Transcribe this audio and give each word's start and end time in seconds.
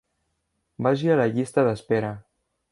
Vagi 0.87 1.13
a 1.15 1.19
la 1.21 1.29
llista 1.35 1.69
d'espera. 1.71 2.13